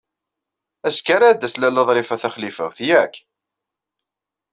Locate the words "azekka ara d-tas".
0.87-1.55